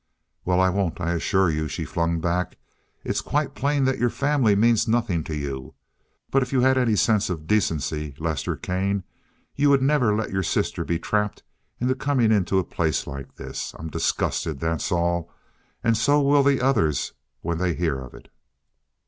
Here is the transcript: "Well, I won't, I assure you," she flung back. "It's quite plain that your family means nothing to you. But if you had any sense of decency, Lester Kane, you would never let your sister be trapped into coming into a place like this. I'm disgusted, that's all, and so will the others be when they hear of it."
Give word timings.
"Well, 0.45 0.59
I 0.59 0.69
won't, 0.69 0.99
I 0.99 1.11
assure 1.13 1.51
you," 1.51 1.67
she 1.67 1.85
flung 1.85 2.19
back. 2.19 2.57
"It's 3.03 3.21
quite 3.21 3.53
plain 3.53 3.85
that 3.85 3.99
your 3.99 4.09
family 4.09 4.55
means 4.55 4.87
nothing 4.87 5.23
to 5.25 5.35
you. 5.35 5.75
But 6.31 6.41
if 6.41 6.51
you 6.51 6.61
had 6.61 6.75
any 6.75 6.95
sense 6.95 7.29
of 7.29 7.45
decency, 7.45 8.15
Lester 8.17 8.55
Kane, 8.55 9.03
you 9.55 9.69
would 9.69 9.83
never 9.83 10.15
let 10.15 10.31
your 10.31 10.41
sister 10.41 10.83
be 10.83 10.97
trapped 10.97 11.43
into 11.79 11.93
coming 11.93 12.31
into 12.31 12.57
a 12.57 12.63
place 12.63 13.05
like 13.05 13.35
this. 13.35 13.75
I'm 13.77 13.91
disgusted, 13.91 14.59
that's 14.59 14.91
all, 14.91 15.31
and 15.83 15.95
so 15.95 16.19
will 16.19 16.41
the 16.41 16.61
others 16.61 17.11
be 17.11 17.15
when 17.41 17.59
they 17.59 17.75
hear 17.75 17.99
of 17.99 18.15
it." 18.15 18.27